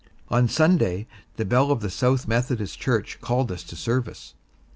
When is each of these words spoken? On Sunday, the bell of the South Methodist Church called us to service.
On 0.29 0.47
Sunday, 0.47 1.05
the 1.35 1.45
bell 1.45 1.69
of 1.69 1.81
the 1.81 1.89
South 1.91 2.27
Methodist 2.27 2.79
Church 2.79 3.19
called 3.21 3.51
us 3.51 3.63
to 3.65 3.75
service. 3.75 4.33